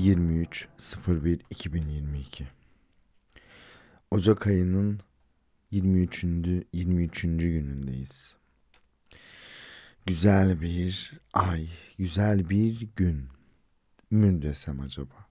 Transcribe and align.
23 0.00 0.68
01 1.06 1.40
2022 1.50 2.48
Ocak 4.10 4.46
ayının 4.46 5.00
23. 5.70 6.24
23. 6.72 7.22
günündeyiz. 7.22 8.34
Güzel 10.06 10.60
bir 10.60 11.12
ay, 11.32 11.68
güzel 11.98 12.50
bir 12.50 12.88
gün 12.96 13.28
mü 14.10 14.42
desem 14.42 14.80
acaba? 14.80 15.26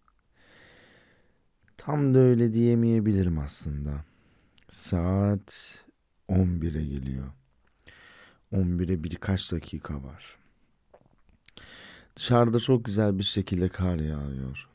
Tam 1.78 2.14
da 2.14 2.20
öyle 2.20 2.54
diyemeyebilirim 2.54 3.40
aslında. 3.40 4.06
Saat 4.70 5.80
11'e 6.30 6.86
geliyor. 6.86 7.32
11'e 8.54 9.04
birkaç 9.04 9.52
dakika 9.52 10.04
var. 10.04 10.39
Dışarıda 12.20 12.60
çok 12.60 12.86
güzel 12.86 13.18
bir 13.18 13.24
şekilde 13.24 13.70
kar 13.70 14.00
yağıyor. 14.00 14.70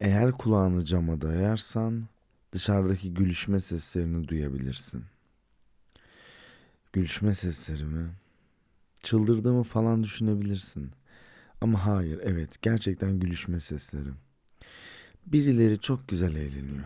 Eğer 0.00 0.32
kulağını 0.32 0.84
cama 0.84 1.20
dayarsan 1.20 2.08
dışarıdaki 2.52 3.14
gülüşme 3.14 3.60
seslerini 3.60 4.28
duyabilirsin. 4.28 5.04
Gülüşme 6.92 7.34
seslerimi, 7.34 8.10
çıldırdığımı 9.02 9.62
falan 9.62 10.02
düşünebilirsin. 10.02 10.90
Ama 11.60 11.86
hayır, 11.86 12.20
evet 12.22 12.62
gerçekten 12.62 13.20
gülüşme 13.20 13.60
sesleri. 13.60 14.10
Birileri 15.26 15.80
çok 15.80 16.08
güzel 16.08 16.34
eğleniyor. 16.34 16.84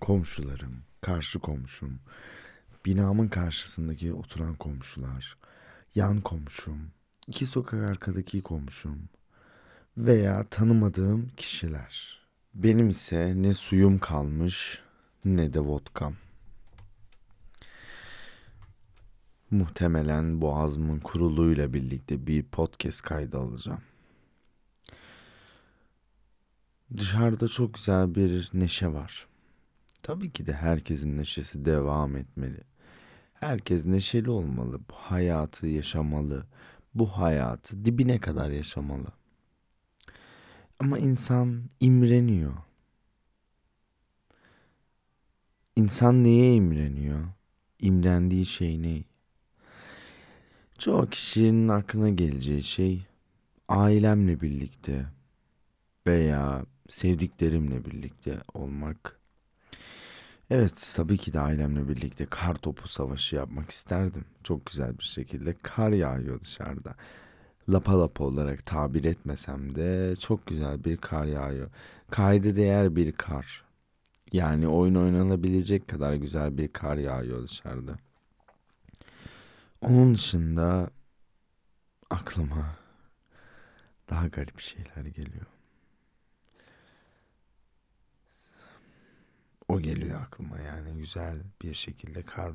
Komşularım, 0.00 0.76
karşı 1.00 1.38
komşum, 1.38 1.98
binamın 2.86 3.28
karşısındaki 3.28 4.12
oturan 4.12 4.54
komşular, 4.54 5.36
yan 5.94 6.20
komşum, 6.20 6.90
iki 7.28 7.46
sokak 7.46 7.84
arkadaki 7.84 8.42
komşum 8.42 9.08
veya 9.96 10.44
tanımadığım 10.44 11.30
kişiler. 11.36 12.20
Benim 12.54 12.88
ise 12.88 13.32
ne 13.36 13.54
suyum 13.54 13.98
kalmış 13.98 14.82
ne 15.24 15.54
de 15.54 15.60
vodkam. 15.60 16.14
Muhtemelen 19.50 20.40
boğazımın 20.40 21.00
kuruluğuyla 21.00 21.72
birlikte 21.72 22.26
bir 22.26 22.42
podcast 22.42 23.02
kaydı 23.02 23.38
alacağım. 23.38 23.82
Dışarıda 26.96 27.48
çok 27.48 27.74
güzel 27.74 28.14
bir 28.14 28.50
neşe 28.54 28.92
var. 28.92 29.26
Tabii 30.02 30.30
ki 30.32 30.46
de 30.46 30.52
herkesin 30.52 31.18
neşesi 31.18 31.64
devam 31.64 32.16
etmeli. 32.16 32.60
Herkes 33.34 33.86
neşeli 33.86 34.30
olmalı, 34.30 34.80
bu 34.90 34.94
hayatı 34.94 35.66
yaşamalı, 35.66 36.46
bu 36.94 37.06
hayatı 37.06 37.84
dibine 37.84 38.18
kadar 38.18 38.50
yaşamalı. 38.50 39.06
Ama 40.78 40.98
insan 40.98 41.62
imreniyor. 41.80 42.54
İnsan 45.76 46.24
neye 46.24 46.54
imreniyor? 46.54 47.24
İmrendiği 47.80 48.46
şey 48.46 48.82
ne? 48.82 49.04
Çoğu 50.78 51.10
kişinin 51.10 51.68
aklına 51.68 52.08
geleceği 52.08 52.62
şey 52.62 53.06
ailemle 53.68 54.40
birlikte 54.40 55.06
veya 56.06 56.64
sevdiklerimle 56.90 57.84
birlikte 57.84 58.38
olmak. 58.54 59.20
Evet 60.50 60.92
tabii 60.96 61.18
ki 61.18 61.32
de 61.32 61.40
ailemle 61.40 61.88
birlikte 61.88 62.26
kar 62.26 62.54
topu 62.54 62.88
savaşı 62.88 63.36
yapmak 63.36 63.70
isterdim. 63.70 64.24
Çok 64.44 64.66
güzel 64.66 64.98
bir 64.98 65.04
şekilde 65.04 65.54
kar 65.62 65.90
yağıyor 65.90 66.40
dışarıda. 66.40 66.94
Lapa 67.68 68.00
lapa 68.00 68.24
olarak 68.24 68.66
tabir 68.66 69.04
etmesem 69.04 69.74
de 69.74 70.16
çok 70.16 70.46
güzel 70.46 70.84
bir 70.84 70.96
kar 70.96 71.24
yağıyor. 71.26 71.70
Kaydı 72.10 72.56
değer 72.56 72.96
bir 72.96 73.12
kar. 73.12 73.64
Yani 74.32 74.68
oyun 74.68 74.94
oynanabilecek 74.94 75.88
kadar 75.88 76.14
güzel 76.14 76.58
bir 76.58 76.68
kar 76.72 76.96
yağıyor 76.96 77.44
dışarıda. 77.48 77.96
Onun 79.80 80.14
dışında 80.14 80.90
aklıma 82.10 82.76
daha 84.10 84.28
garip 84.28 84.60
şeyler 84.60 85.04
geliyor. 85.06 85.46
O 89.74 89.80
geliyor 89.80 90.20
aklıma 90.22 90.58
yani 90.58 90.96
güzel 90.96 91.42
bir 91.62 91.74
şekilde 91.74 92.22
kar 92.22 92.52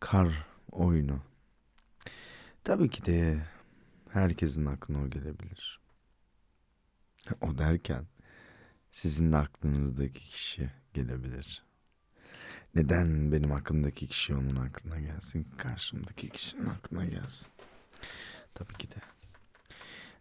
kar 0.00 0.46
oyunu. 0.72 1.20
Tabii 2.64 2.90
ki 2.90 3.04
de 3.06 3.46
herkesin 4.10 4.66
aklına 4.66 5.04
o 5.04 5.10
gelebilir. 5.10 5.80
O 7.40 7.58
derken 7.58 8.06
sizin 8.90 9.32
aklınızdaki 9.32 10.20
kişi 10.20 10.70
gelebilir. 10.92 11.64
Neden 12.74 13.32
benim 13.32 13.52
aklımdaki 13.52 14.06
kişi 14.06 14.34
onun 14.34 14.56
aklına 14.56 15.00
gelsin, 15.00 15.44
karşımdaki 15.56 16.28
kişinin 16.28 16.66
aklına 16.66 17.04
gelsin? 17.04 17.52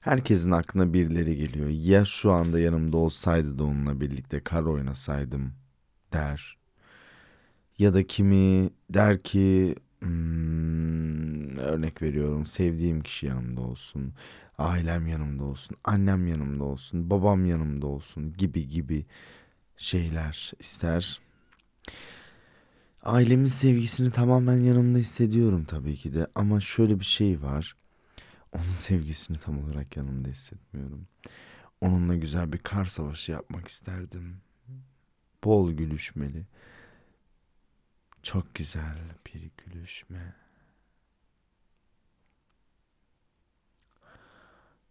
Herkesin 0.03 0.51
aklına 0.51 0.93
birileri 0.93 1.35
geliyor. 1.37 1.69
Ya 1.69 2.05
şu 2.05 2.31
anda 2.31 2.59
yanımda 2.59 2.97
olsaydı 2.97 3.59
da 3.59 3.63
onunla 3.63 4.01
birlikte 4.01 4.43
kar 4.43 4.63
oynasaydım 4.63 5.53
der. 6.13 6.57
Ya 7.77 7.93
da 7.93 8.07
kimi 8.07 8.69
der 8.89 9.23
ki 9.23 9.75
hmm, 9.99 11.57
örnek 11.57 12.01
veriyorum 12.01 12.45
sevdiğim 12.45 13.03
kişi 13.03 13.25
yanımda 13.25 13.61
olsun. 13.61 14.13
Ailem 14.57 15.07
yanımda 15.07 15.43
olsun. 15.43 15.77
Annem 15.83 16.27
yanımda 16.27 16.63
olsun. 16.63 17.09
Babam 17.09 17.45
yanımda 17.45 17.87
olsun 17.87 18.33
gibi 18.37 18.67
gibi 18.67 19.05
şeyler 19.77 20.51
ister. 20.59 21.21
Ailemin 23.03 23.45
sevgisini 23.45 24.11
tamamen 24.11 24.59
yanımda 24.59 24.97
hissediyorum 24.97 25.63
tabii 25.65 25.95
ki 25.95 26.13
de 26.13 26.27
ama 26.35 26.59
şöyle 26.59 26.99
bir 26.99 27.05
şey 27.05 27.41
var. 27.41 27.75
Onun 28.53 28.73
sevgisini 28.73 29.37
tam 29.37 29.63
olarak 29.63 29.97
yanımda 29.97 30.29
hissetmiyorum. 30.29 31.07
Onunla 31.81 32.15
güzel 32.15 32.53
bir 32.53 32.57
kar 32.57 32.85
savaşı 32.85 33.31
yapmak 33.31 33.67
isterdim. 33.67 34.41
Bol 35.43 35.71
gülüşmeli. 35.71 36.45
Çok 38.23 38.55
güzel 38.55 38.97
bir 39.25 39.51
gülüşme. 39.57 40.35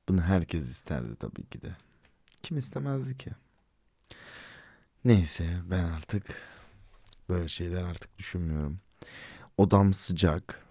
Bunu 0.08 0.22
herkes 0.22 0.70
isterdi 0.70 1.16
tabii 1.16 1.46
ki 1.46 1.62
de. 1.62 1.76
Kim 2.42 2.58
istemezdi 2.58 3.18
ki? 3.18 3.30
Neyse 5.04 5.60
ben 5.70 5.84
artık 5.84 6.36
böyle 7.28 7.48
şeyler 7.48 7.82
artık 7.82 8.18
düşünmüyorum. 8.18 8.80
Odam 9.58 9.94
sıcak. 9.94 10.66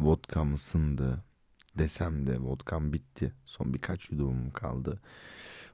Vodkam 0.00 0.54
ısındı 0.54 1.24
desem 1.78 2.26
de 2.26 2.38
vodkam 2.38 2.92
bitti. 2.92 3.32
Son 3.44 3.74
birkaç 3.74 4.10
yudumum 4.10 4.50
kaldı. 4.50 5.00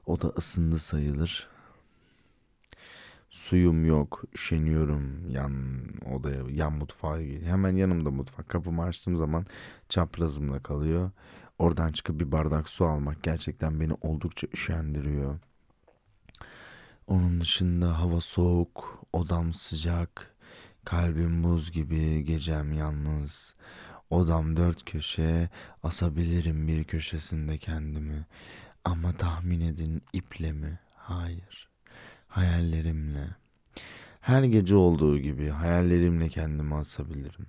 O 0.05 0.21
da 0.21 0.27
ısındı 0.27 0.79
sayılır. 0.79 1.49
Suyum 3.29 3.85
yok, 3.85 4.23
üşeniyorum 4.33 5.29
yan 5.29 5.53
odaya, 6.11 6.43
yan 6.49 6.73
mutfağa. 6.73 7.19
Hemen 7.19 7.75
yanımda 7.75 8.11
mutfak. 8.11 8.49
Kapımı 8.49 8.83
açtığım 8.83 9.17
zaman 9.17 9.45
çaprazımda 9.89 10.63
kalıyor. 10.63 11.11
Oradan 11.59 11.91
çıkıp 11.91 12.19
bir 12.19 12.31
bardak 12.31 12.69
su 12.69 12.85
almak 12.85 13.23
gerçekten 13.23 13.79
beni 13.79 13.93
oldukça 14.01 14.47
üşendiriyor. 14.53 15.39
Onun 17.07 17.41
dışında 17.41 17.99
hava 17.99 18.21
soğuk, 18.21 19.03
odam 19.13 19.53
sıcak, 19.53 20.35
kalbim 20.85 21.43
buz 21.43 21.71
gibi, 21.71 22.23
gecem 22.23 22.73
yalnız. 22.73 23.55
Odam 24.11 24.57
dört 24.57 24.85
köşe, 24.85 25.49
asabilirim 25.83 26.67
bir 26.67 26.83
köşesinde 26.83 27.57
kendimi. 27.57 28.25
Ama 28.85 29.13
tahmin 29.13 29.61
edin 29.61 30.01
iple 30.13 30.51
mi? 30.51 30.79
Hayır. 30.95 31.69
Hayallerimle. 32.27 33.27
Her 34.21 34.43
gece 34.43 34.75
olduğu 34.75 35.19
gibi 35.19 35.49
hayallerimle 35.49 36.29
kendimi 36.29 36.75
asabilirim. 36.75 37.47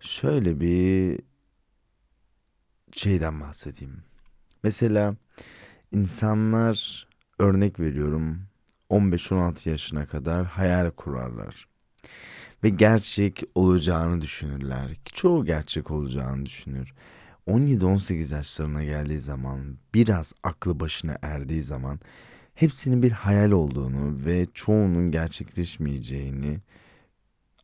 Şöyle 0.00 0.60
bir 0.60 1.20
şeyden 2.92 3.40
bahsedeyim. 3.40 4.04
Mesela 4.62 5.16
insanlar 5.92 7.08
örnek 7.38 7.80
veriyorum 7.80 8.46
15-16 8.90 9.68
yaşına 9.68 10.06
kadar 10.06 10.44
hayal 10.44 10.90
kurarlar 10.90 11.68
ve 12.64 12.68
gerçek 12.68 13.42
olacağını 13.54 14.20
düşünürler. 14.20 14.90
Çoğu 15.04 15.44
gerçek 15.44 15.90
olacağını 15.90 16.46
düşünür. 16.46 16.94
17-18 17.46 18.34
yaşlarına 18.34 18.84
geldiği 18.84 19.20
zaman 19.20 19.78
biraz 19.94 20.32
aklı 20.42 20.80
başına 20.80 21.16
erdiği 21.22 21.62
zaman 21.62 22.00
hepsinin 22.54 23.02
bir 23.02 23.10
hayal 23.10 23.50
olduğunu 23.50 24.24
ve 24.24 24.46
çoğunun 24.54 25.10
gerçekleşmeyeceğini 25.10 26.60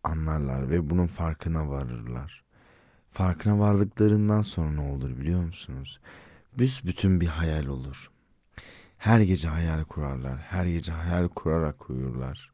anlarlar 0.04 0.70
ve 0.70 0.90
bunun 0.90 1.06
farkına 1.06 1.68
varırlar. 1.68 2.44
Farkına 3.10 3.58
vardıklarından 3.58 4.42
sonra 4.42 4.70
ne 4.70 4.80
olur 4.80 5.18
biliyor 5.18 5.44
musunuz? 5.44 6.00
Büsbütün 6.58 7.20
bir 7.20 7.26
hayal 7.26 7.66
olur. 7.66 8.10
Her 8.98 9.20
gece 9.20 9.48
hayal 9.48 9.84
kurarlar. 9.84 10.38
Her 10.38 10.66
gece 10.66 10.92
hayal 10.92 11.28
kurarak 11.28 11.90
uyurlar. 11.90 12.52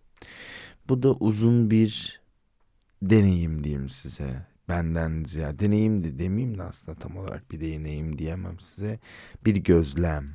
Bu 0.88 1.02
da 1.02 1.12
uzun 1.12 1.70
bir 1.70 2.20
deneyim 3.02 3.64
diyeyim 3.64 3.88
size. 3.88 4.46
Benden 4.68 5.24
ziyade 5.24 5.58
deneyim 5.58 6.04
de 6.04 6.18
demeyeyim 6.18 6.58
de 6.58 6.62
aslında 6.62 6.98
tam 6.98 7.16
olarak 7.16 7.50
bir 7.50 7.60
deneyim 7.60 8.18
diyemem 8.18 8.60
size. 8.60 8.98
Bir 9.44 9.56
gözlem. 9.56 10.32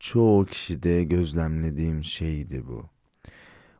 Çoğu 0.00 0.46
kişide 0.46 1.04
gözlemlediğim 1.04 2.04
şeydi 2.04 2.66
bu. 2.66 2.86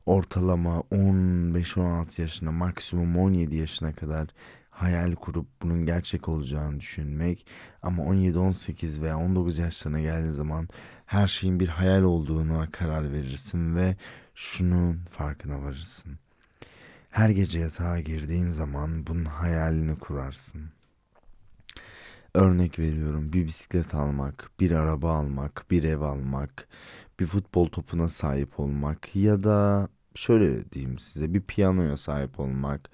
Ortalama 0.06 0.82
15-16 0.92 2.20
yaşına 2.20 2.52
maksimum 2.52 3.16
17 3.18 3.56
yaşına 3.56 3.92
kadar 3.92 4.28
hayal 4.70 5.14
kurup 5.14 5.46
bunun 5.62 5.86
gerçek 5.86 6.28
olacağını 6.28 6.80
düşünmek 6.80 7.46
ama 7.82 8.04
17, 8.04 8.38
18 8.38 9.02
veya 9.02 9.18
19 9.18 9.58
yaşlarına 9.58 10.00
geldiği 10.00 10.32
zaman 10.32 10.68
her 11.06 11.28
şeyin 11.28 11.60
bir 11.60 11.68
hayal 11.68 12.02
olduğuna 12.02 12.66
karar 12.66 13.12
verirsin 13.12 13.76
ve 13.76 13.96
şunun 14.34 14.96
farkına 15.10 15.62
varırsın. 15.62 16.18
Her 17.16 17.30
gece 17.30 17.58
yatağa 17.58 18.00
girdiğin 18.00 18.48
zaman 18.48 19.06
bunun 19.06 19.24
hayalini 19.24 19.98
kurarsın. 19.98 20.70
Örnek 22.34 22.78
veriyorum 22.78 23.32
bir 23.32 23.46
bisiklet 23.46 23.94
almak, 23.94 24.50
bir 24.60 24.70
araba 24.70 25.16
almak, 25.16 25.66
bir 25.70 25.84
ev 25.84 26.00
almak, 26.00 26.68
bir 27.20 27.26
futbol 27.26 27.68
topuna 27.68 28.08
sahip 28.08 28.60
olmak 28.60 29.16
ya 29.16 29.44
da 29.44 29.88
şöyle 30.14 30.70
diyeyim 30.70 30.98
size 30.98 31.34
bir 31.34 31.40
piyanoya 31.40 31.96
sahip 31.96 32.40
olmak, 32.40 32.90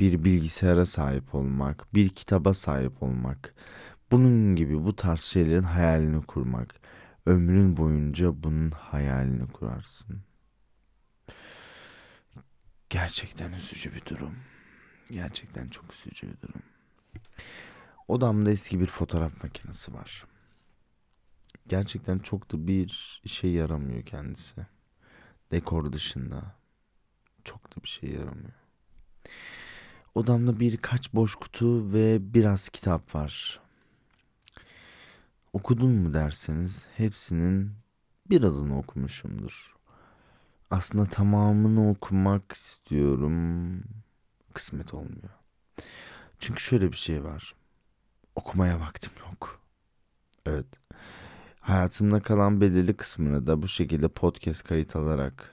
bir 0.00 0.24
bilgisayara 0.24 0.86
sahip 0.86 1.34
olmak, 1.34 1.94
bir 1.94 2.08
kitaba 2.08 2.54
sahip 2.54 3.02
olmak. 3.02 3.54
Bunun 4.12 4.56
gibi 4.56 4.84
bu 4.84 4.96
tarz 4.96 5.20
şeylerin 5.20 5.62
hayalini 5.62 6.22
kurmak. 6.22 6.74
Ömrün 7.26 7.76
boyunca 7.76 8.42
bunun 8.42 8.70
hayalini 8.70 9.46
kurarsın. 9.46 10.27
Gerçekten 12.90 13.52
üzücü 13.52 13.94
bir 13.94 14.04
durum. 14.04 14.34
Gerçekten 15.10 15.68
çok 15.68 15.84
üzücü 15.94 16.28
bir 16.28 16.48
durum. 16.48 16.62
Odamda 18.08 18.50
eski 18.50 18.80
bir 18.80 18.86
fotoğraf 18.86 19.42
makinesi 19.44 19.94
var. 19.94 20.26
Gerçekten 21.66 22.18
çok 22.18 22.52
da 22.52 22.66
bir 22.66 23.20
işe 23.24 23.48
yaramıyor 23.48 24.02
kendisi. 24.02 24.66
Dekor 25.50 25.92
dışında. 25.92 26.56
Çok 27.44 27.76
da 27.76 27.82
bir 27.82 27.88
şey 27.88 28.10
yaramıyor. 28.10 28.52
Odamda 30.14 30.60
birkaç 30.60 31.14
boş 31.14 31.34
kutu 31.34 31.92
ve 31.92 32.34
biraz 32.34 32.68
kitap 32.68 33.14
var. 33.14 33.60
Okudun 35.52 35.90
mu 35.90 36.14
derseniz 36.14 36.86
hepsinin 36.96 37.72
birazını 38.30 38.78
okumuşumdur. 38.78 39.77
Aslında 40.70 41.06
tamamını 41.06 41.90
okumak 41.90 42.52
istiyorum. 42.52 43.82
Kısmet 44.54 44.94
olmuyor. 44.94 45.30
Çünkü 46.38 46.62
şöyle 46.62 46.92
bir 46.92 46.96
şey 46.96 47.24
var. 47.24 47.54
Okumaya 48.34 48.80
vaktim 48.80 49.12
yok. 49.26 49.60
Evet. 50.46 50.66
Hayatımda 51.60 52.20
kalan 52.20 52.60
belirli 52.60 52.96
kısmını 52.96 53.46
da 53.46 53.62
bu 53.62 53.68
şekilde 53.68 54.08
podcast 54.08 54.62
kayıt 54.62 54.96
alarak 54.96 55.50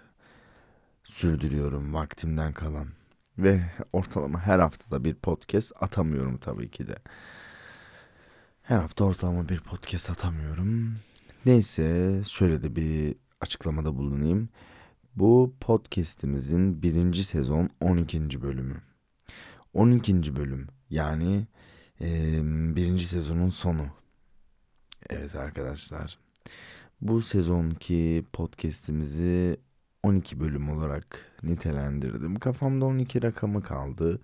sürdürüyorum 1.03 1.94
vaktimden 1.94 2.53
kalan. 2.53 2.88
Ve 3.38 3.62
ortalama 3.94 4.39
her 4.39 4.59
haftada 4.59 5.03
bir 5.06 5.13
podcast 5.13 5.71
atamıyorum 5.79 6.38
tabii 6.38 6.69
ki 6.69 6.88
de. 6.88 6.95
Her 8.62 8.77
hafta 8.77 9.06
ortalama 9.06 9.50
bir 9.50 9.59
podcast 9.59 10.09
atamıyorum. 10.09 10.95
Neyse 11.45 12.21
şöyle 12.27 12.63
de 12.63 12.75
bir 12.75 13.15
açıklamada 13.41 13.97
bulunayım. 13.97 14.50
Bu 15.15 15.53
podcast'imizin 15.59 16.81
birinci 16.81 17.23
sezon 17.23 17.69
12. 17.81 18.41
bölümü. 18.41 18.75
12. 19.73 20.35
bölüm 20.35 20.67
yani 20.89 21.47
e, 22.01 22.07
birinci 22.75 23.07
sezonun 23.07 23.50
sonu. 23.50 23.85
Evet 25.09 25.35
arkadaşlar. 25.35 26.19
Bu 27.01 27.21
sezonki 27.21 28.25
podcast'imizi 28.33 29.57
12 30.03 30.39
bölüm 30.39 30.69
olarak 30.69 31.19
nitelendirdim. 31.44 32.39
Kafamda 32.39 32.85
12 32.85 33.21
rakamı 33.21 33.63
kaldı. 33.63 34.21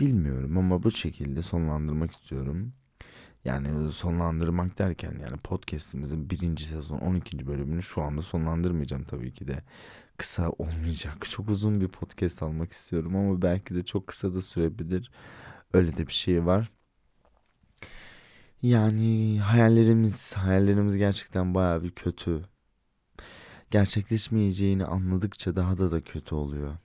Bilmiyorum 0.00 0.58
ama 0.58 0.82
bu 0.82 0.90
şekilde 0.90 1.42
sonlandırmak 1.42 2.12
istiyorum. 2.12 2.72
Yani 3.44 3.92
sonlandırmak 3.92 4.78
derken 4.78 5.18
yani 5.22 5.36
podcast'imizin 5.36 6.30
birinci 6.30 6.66
sezon 6.66 6.98
12. 6.98 7.46
bölümünü 7.46 7.82
şu 7.82 8.02
anda 8.02 8.22
sonlandırmayacağım 8.22 9.04
tabii 9.04 9.32
ki 9.32 9.48
de. 9.48 9.62
Kısa 10.22 10.50
olmayacak. 10.50 11.26
Çok 11.30 11.48
uzun 11.48 11.80
bir 11.80 11.88
podcast 11.88 12.42
almak 12.42 12.72
istiyorum 12.72 13.16
ama 13.16 13.42
belki 13.42 13.74
de 13.74 13.84
çok 13.84 14.06
kısa 14.06 14.34
da 14.34 14.42
sürebilir. 14.42 15.10
Öyle 15.74 15.96
de 15.96 16.06
bir 16.06 16.12
şey 16.12 16.46
var. 16.46 16.70
Yani 18.62 19.40
hayallerimiz, 19.40 20.34
hayallerimiz 20.36 20.96
gerçekten 20.96 21.54
baya 21.54 21.82
bir 21.82 21.90
kötü. 21.90 22.44
Gerçekleşmeyeceğini 23.70 24.84
anladıkça 24.84 25.56
daha 25.56 25.78
da 25.78 25.90
da 25.90 26.00
kötü 26.00 26.34
oluyor. 26.34 26.76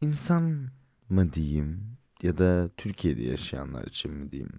İnsan 0.00 0.68
mı 1.08 1.32
diyeyim 1.32 1.96
ya 2.22 2.38
da 2.38 2.70
Türkiye'de 2.76 3.22
yaşayanlar 3.22 3.84
için 3.84 4.12
mi 4.12 4.32
diyeyim? 4.32 4.58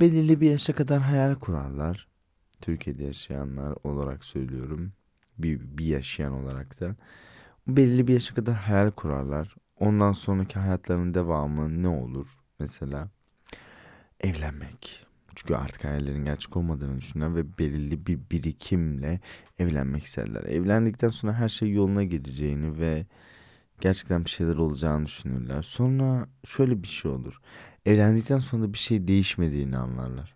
Belirli 0.00 0.40
bir 0.40 0.50
yaşa 0.50 0.72
kadar 0.72 1.00
hayal 1.00 1.34
kurarlar. 1.34 2.08
Türkiye'de 2.60 3.04
yaşayanlar 3.04 3.74
olarak 3.84 4.24
söylüyorum. 4.24 4.92
Bir, 5.38 5.60
bir 5.78 5.84
yaşayan 5.84 6.32
olarak 6.32 6.80
da. 6.80 6.96
Belirli 7.68 8.08
bir 8.08 8.14
yaşa 8.14 8.34
kadar 8.34 8.54
hayal 8.54 8.90
kurarlar. 8.90 9.56
Ondan 9.80 10.12
sonraki 10.12 10.58
hayatlarının 10.58 11.14
devamı 11.14 11.82
ne 11.82 11.88
olur? 11.88 12.28
Mesela 12.58 13.08
evlenmek. 14.20 15.06
Çünkü 15.34 15.54
artık 15.54 15.84
hayallerin 15.84 16.24
gerçek 16.24 16.56
olmadığını 16.56 16.98
düşünen 17.00 17.36
ve 17.36 17.58
belirli 17.58 18.06
bir 18.06 18.18
birikimle 18.30 19.20
evlenmek 19.58 20.04
isterler. 20.04 20.42
Evlendikten 20.42 21.08
sonra 21.08 21.32
her 21.32 21.48
şey 21.48 21.72
yoluna 21.72 22.04
gideceğini 22.04 22.78
ve 22.78 23.06
gerçekten 23.80 24.24
bir 24.24 24.30
şeyler 24.30 24.56
olacağını 24.56 25.06
düşünürler. 25.06 25.62
Sonra 25.62 26.26
şöyle 26.44 26.82
bir 26.82 26.88
şey 26.88 27.10
olur. 27.10 27.40
Evlendikten 27.86 28.38
sonra 28.38 28.72
bir 28.72 28.78
şey 28.78 29.08
değişmediğini 29.08 29.76
anlarlar. 29.76 30.35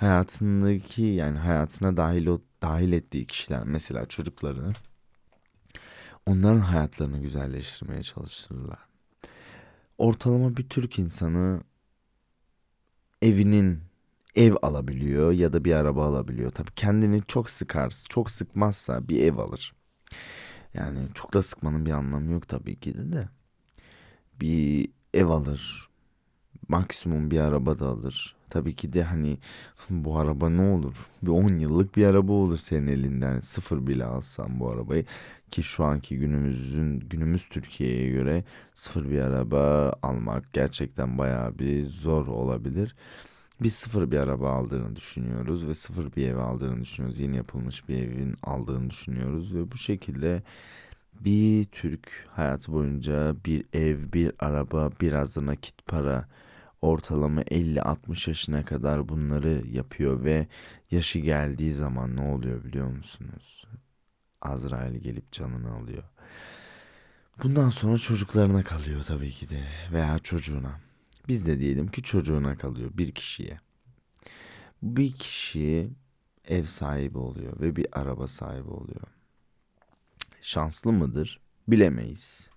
Hayatındaki 0.00 1.02
yani 1.02 1.38
hayatına 1.38 1.96
dahil 1.96 2.26
o 2.26 2.40
dahil 2.62 2.92
ettiği 2.92 3.26
kişiler 3.26 3.64
mesela 3.64 4.06
çocuklarını 4.06 4.72
onların 6.26 6.60
hayatlarını 6.60 7.18
güzelleştirmeye 7.18 8.02
çalışırlar. 8.02 8.78
Ortalama 9.98 10.56
bir 10.56 10.68
Türk 10.68 10.98
insanı 10.98 11.60
evinin 13.22 13.82
ev 14.36 14.54
alabiliyor 14.62 15.32
ya 15.32 15.52
da 15.52 15.64
bir 15.64 15.72
araba 15.72 16.06
alabiliyor. 16.06 16.50
Tabii 16.50 16.74
kendini 16.76 17.22
çok 17.22 17.50
sıkar, 17.50 18.04
çok 18.08 18.30
sıkmazsa 18.30 19.08
bir 19.08 19.22
ev 19.22 19.36
alır. 19.36 19.74
Yani 20.74 20.98
çok 21.14 21.32
da 21.34 21.42
sıkmanın 21.42 21.86
bir 21.86 21.92
anlamı 21.92 22.32
yok 22.32 22.48
tabii 22.48 22.80
ki 22.80 22.94
de 22.94 23.12
de. 23.12 23.28
Bir 24.40 24.88
ev 25.14 25.26
alır. 25.26 25.88
Maksimum 26.68 27.30
bir 27.30 27.40
araba 27.40 27.78
da 27.78 27.86
alır. 27.86 28.39
Tabii 28.50 28.74
ki 28.74 28.92
de 28.92 29.02
hani 29.02 29.38
bu 29.90 30.18
araba 30.18 30.48
ne 30.48 30.62
olur? 30.62 30.94
Bir 31.22 31.30
10 31.30 31.58
yıllık 31.58 31.96
bir 31.96 32.06
araba 32.06 32.32
olur 32.32 32.58
senin 32.58 32.86
elinden. 32.86 33.40
Sıfır 33.40 33.86
bile 33.86 34.04
alsan 34.04 34.60
bu 34.60 34.70
arabayı. 34.70 35.04
Ki 35.50 35.62
şu 35.62 35.84
anki 35.84 36.18
günümüzün 36.18 37.00
günümüz 37.00 37.48
Türkiye'ye 37.48 38.10
göre 38.10 38.44
sıfır 38.74 39.10
bir 39.10 39.20
araba 39.20 39.92
almak 40.02 40.52
gerçekten 40.52 41.18
bayağı 41.18 41.58
bir 41.58 41.82
zor 41.82 42.26
olabilir. 42.26 42.96
Biz 43.62 43.74
sıfır 43.74 44.10
bir 44.10 44.18
araba 44.18 44.50
aldığını 44.52 44.96
düşünüyoruz 44.96 45.66
ve 45.66 45.74
sıfır 45.74 46.16
bir 46.16 46.28
ev 46.28 46.36
aldığını 46.36 46.80
düşünüyoruz. 46.80 47.20
Yeni 47.20 47.36
yapılmış 47.36 47.88
bir 47.88 47.96
evin 47.96 48.36
aldığını 48.42 48.90
düşünüyoruz 48.90 49.54
ve 49.54 49.72
bu 49.72 49.76
şekilde 49.76 50.42
bir 51.20 51.64
Türk 51.64 52.26
hayatı 52.28 52.72
boyunca 52.72 53.36
bir 53.46 53.64
ev, 53.72 53.98
bir 54.12 54.32
araba, 54.38 54.90
biraz 55.00 55.36
da 55.36 55.46
nakit 55.46 55.86
para 55.86 56.28
ortalama 56.82 57.42
50-60 57.42 58.30
yaşına 58.30 58.64
kadar 58.64 59.08
bunları 59.08 59.62
yapıyor 59.66 60.24
ve 60.24 60.46
yaşı 60.90 61.18
geldiği 61.18 61.72
zaman 61.72 62.16
ne 62.16 62.20
oluyor 62.20 62.64
biliyor 62.64 62.86
musunuz? 62.86 63.64
Azrail 64.40 64.94
gelip 64.94 65.32
canını 65.32 65.72
alıyor. 65.72 66.04
Bundan 67.42 67.70
sonra 67.70 67.98
çocuklarına 67.98 68.64
kalıyor 68.64 69.04
tabii 69.04 69.30
ki 69.30 69.48
de 69.48 69.62
veya 69.92 70.18
çocuğuna. 70.18 70.80
Biz 71.28 71.46
de 71.46 71.60
diyelim 71.60 71.88
ki 71.88 72.02
çocuğuna 72.02 72.58
kalıyor 72.58 72.90
bir 72.94 73.12
kişiye. 73.12 73.60
Bir 74.82 75.12
kişi 75.12 75.90
ev 76.44 76.64
sahibi 76.64 77.18
oluyor 77.18 77.60
ve 77.60 77.76
bir 77.76 77.86
araba 77.92 78.28
sahibi 78.28 78.70
oluyor. 78.70 79.06
Şanslı 80.42 80.92
mıdır? 80.92 81.40
Bilemeyiz. 81.68 82.50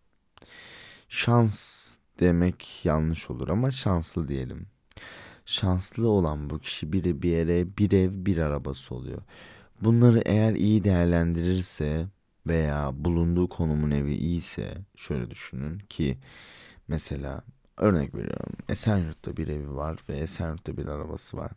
Şans 1.09 1.92
demek 2.19 2.85
yanlış 2.85 3.29
olur 3.29 3.49
ama 3.49 3.71
şanslı 3.71 4.27
diyelim. 4.27 4.67
şanslı 5.45 6.09
olan 6.09 6.49
bu 6.49 6.59
kişi 6.59 6.93
bir, 6.93 7.21
bir 7.21 7.29
yere 7.29 7.77
bir 7.77 7.91
ev 7.91 8.11
bir 8.13 8.37
arabası 8.37 8.95
oluyor. 8.95 9.21
Bunları 9.81 10.21
eğer 10.25 10.55
iyi 10.55 10.83
değerlendirirse 10.83 12.07
veya 12.47 12.91
bulunduğu 13.05 13.49
konumun 13.49 13.91
evi 13.91 14.15
iyiyse 14.15 14.75
şöyle 14.95 15.31
düşünün 15.31 15.79
ki 15.79 16.17
mesela 16.87 17.43
örnek 17.77 18.15
veriyorum 18.15 18.53
Esenyurt'ta 18.69 19.37
bir 19.37 19.47
evi 19.47 19.75
var 19.75 19.97
ve 20.09 20.13
Esenyurt'ta 20.17 20.77
bir 20.77 20.87
arabası 20.87 21.37
var. 21.37 21.51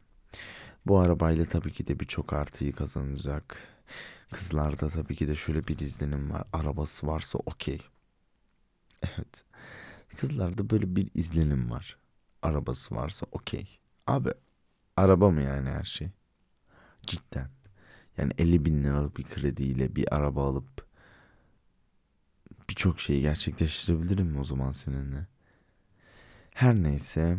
Bu 0.87 0.99
arabayla 1.01 1.45
tabii 1.47 1.73
ki 1.73 1.87
de 1.87 2.01
birçok 2.01 2.33
artıyı 2.33 2.73
kazanacak. 2.73 3.59
Kızlarda 4.33 4.89
tabii 4.91 5.17
ki 5.17 5.29
de 5.29 5.37
şöyle 5.37 5.67
bir 5.69 5.79
izlenim 5.79 6.31
var. 6.31 6.45
Arabası 6.53 7.07
varsa 7.07 7.39
okey. 7.47 7.81
Evet. 9.03 9.45
Kızlarda 10.17 10.71
böyle 10.71 10.97
bir 10.97 11.11
izlenim 11.15 11.71
var. 11.71 11.99
Arabası 12.43 12.95
varsa 12.95 13.27
okey. 13.33 13.79
Abi 14.07 14.31
araba 14.97 15.31
mı 15.31 15.43
yani 15.43 15.71
her 15.71 15.85
şey? 15.85 16.09
Cidden. 17.03 17.51
Yani 18.19 18.33
50 18.39 18.65
bin 18.65 18.85
liralık 18.85 19.17
bir 19.17 19.25
krediyle 19.25 19.97
bir 19.97 20.15
araba 20.15 20.49
alıp 20.49 20.87
birçok 22.71 23.01
şeyi 23.01 23.21
gerçekleştirebilirim 23.21 24.27
mi 24.27 24.41
o 24.41 24.45
zaman 24.45 24.73
seninle? 24.73 25.27
Her 26.55 26.75
neyse 26.75 27.39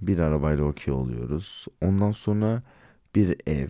bir 0.00 0.18
arabayla 0.18 0.64
okey 0.64 0.94
oluyoruz. 0.94 1.66
Ondan 1.80 2.12
sonra 2.12 2.62
bir 3.14 3.36
ev 3.46 3.68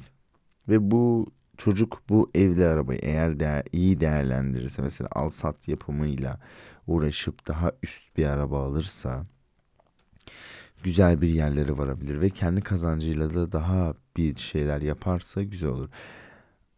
ve 0.68 0.90
bu 0.90 1.32
çocuk 1.56 2.02
bu 2.08 2.30
evli 2.34 2.66
arabayı 2.66 2.98
eğer 3.02 3.40
değer, 3.40 3.64
iyi 3.72 4.00
değerlendirirse 4.00 4.82
mesela 4.82 5.08
al 5.12 5.28
sat 5.28 5.68
yapımıyla 5.68 6.40
uğraşıp 6.86 7.46
daha 7.46 7.72
üst 7.82 8.16
bir 8.16 8.26
araba 8.26 8.64
alırsa 8.66 9.26
güzel 10.82 11.20
bir 11.20 11.28
yerlere 11.28 11.78
varabilir 11.78 12.20
ve 12.20 12.30
kendi 12.30 12.60
kazancıyla 12.60 13.34
da 13.34 13.52
daha 13.52 13.94
bir 14.16 14.36
şeyler 14.36 14.82
yaparsa 14.82 15.42
güzel 15.42 15.68
olur. 15.68 15.88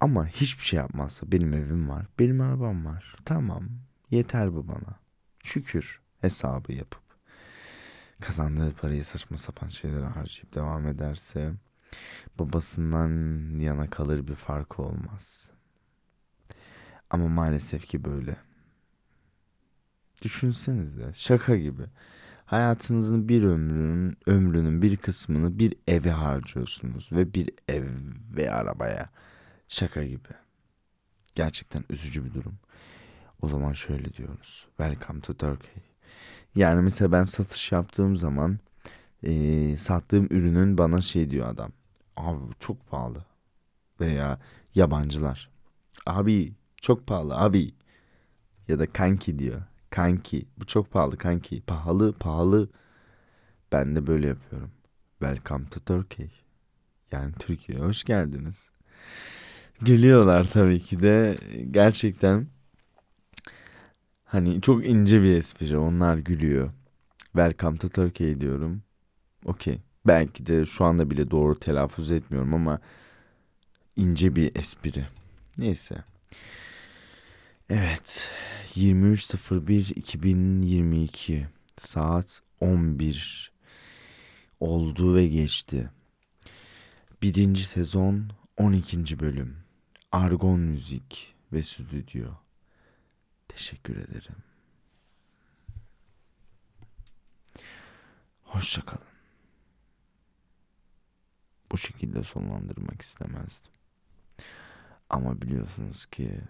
Ama 0.01 0.27
hiçbir 0.27 0.65
şey 0.65 0.77
yapmazsa 0.77 1.33
benim 1.33 1.53
evim 1.53 1.89
var, 1.89 2.07
benim 2.19 2.41
arabam 2.41 2.87
var. 2.87 3.17
Tamam, 3.25 3.69
yeter 4.11 4.55
bu 4.55 4.69
bana. 4.69 5.01
Şükür 5.43 6.01
hesabı 6.21 6.73
yapıp 6.73 7.03
kazandığı 8.21 8.75
parayı 8.75 9.05
saçma 9.05 9.37
sapan 9.37 9.69
şeylere 9.69 10.07
harcayıp 10.07 10.55
devam 10.55 10.87
ederse 10.87 11.53
babasından 12.39 13.11
yana 13.59 13.91
kalır 13.91 14.29
bir 14.29 14.35
fark 14.35 14.79
olmaz. 14.81 15.51
Ama 17.11 17.29
maalesef 17.29 17.87
ki 17.87 18.05
böyle. 18.05 18.37
Düşünsenize 20.23 21.11
şaka 21.15 21.57
gibi. 21.57 21.83
Hayatınızın 22.47 23.29
bir 23.29 23.43
ömrünün 23.43 24.17
ömrünün 24.27 24.83
bir 24.83 24.97
kısmını 24.97 25.59
bir 25.59 25.75
eve 25.89 26.11
harcıyorsunuz 26.11 27.09
ve 27.13 27.35
bir 27.35 27.51
ev 27.69 27.85
ve 28.37 28.53
arabaya. 28.53 29.11
Şaka 29.69 30.05
gibi. 30.05 30.29
Gerçekten 31.35 31.85
üzücü 31.91 32.25
bir 32.25 32.35
durum. 32.35 32.59
O 33.43 33.49
zaman 33.49 33.73
şöyle 33.73 34.13
diyoruz. 34.13 34.67
Welcome 34.77 35.21
to 35.21 35.35
Turkey. 35.35 35.83
Yani 36.55 36.83
mesela 36.83 37.13
ben 37.13 37.25
satış 37.25 37.73
yaptığım 37.73 38.17
zaman 38.17 38.59
e, 39.23 39.77
sattığım 39.77 40.27
ürünün 40.31 40.79
bana 40.79 41.01
şey 41.01 41.31
diyor 41.31 41.49
adam. 41.49 41.73
Abi 42.17 42.55
çok 42.61 42.91
pahalı. 42.91 43.25
Veya 44.01 44.39
yabancılar. 44.75 45.51
Abi 46.07 46.53
çok 46.77 47.07
pahalı 47.07 47.37
abi. 47.37 47.75
Ya 48.69 48.79
da 48.79 48.87
kanki 48.87 49.39
diyor. 49.39 49.63
Kanki 49.97 50.47
bu 50.59 50.67
çok 50.67 50.91
pahalı 50.91 51.19
kanki. 51.19 51.61
Pahalı 51.61 52.12
pahalı. 52.12 52.69
Ben 53.73 53.97
de 53.97 54.07
böyle 54.07 54.26
yapıyorum. 54.26 54.71
Welcome 55.21 55.69
to 55.69 55.81
Turkey. 55.81 56.31
Yani 57.12 57.33
Türkiye'ye 57.38 57.85
hoş 57.85 58.05
geldiniz. 58.05 58.69
Gülüyorlar 59.81 60.50
tabii 60.50 60.81
ki 60.81 61.03
de. 61.03 61.38
Gerçekten 61.71 62.47
hani 64.25 64.61
çok 64.61 64.87
ince 64.87 65.23
bir 65.23 65.37
espri. 65.37 65.79
Onlar 65.79 66.17
gülüyor. 66.17 66.71
Welcome 67.19 67.79
to 67.79 67.88
Turkey 67.88 68.41
diyorum. 68.41 68.83
Okey. 69.45 69.79
Belki 70.07 70.47
de 70.47 70.67
şu 70.67 70.85
anda 70.85 71.11
bile 71.11 71.31
doğru 71.31 71.59
telaffuz 71.59 72.11
etmiyorum 72.11 72.55
ama 72.55 72.81
ince 73.97 74.37
bir 74.37 74.57
espri. 74.57 75.07
Neyse. 75.59 75.97
Evet. 77.71 78.31
23.01.2022 78.76 81.47
saat 81.76 82.42
11 82.61 83.52
oldu 84.61 85.14
ve 85.14 85.26
geçti. 85.26 85.90
Birinci 87.23 87.64
sezon 87.64 88.30
12. 88.56 89.21
bölüm. 89.21 89.56
Argon 90.12 90.61
Müzik 90.61 91.35
ve 91.52 91.62
Stüdyo. 91.62 92.28
Teşekkür 93.49 93.97
ederim. 93.97 94.37
Hoşçakalın. 98.42 99.06
Bu 101.73 101.78
şekilde 101.78 102.25
sonlandırmak 102.25 103.02
istemezdim. 103.02 103.73
Ama 105.11 105.42
biliyorsunuz 105.42 106.06
ki 106.06 106.40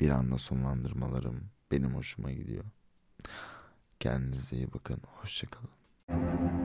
bir 0.00 0.10
anda 0.10 0.38
sonlandırmalarım 0.38 1.50
benim 1.70 1.94
hoşuma 1.94 2.32
gidiyor. 2.32 2.64
Kendinize 4.00 4.56
iyi 4.56 4.72
bakın. 4.72 5.02
Hoşçakalın. 5.06 6.63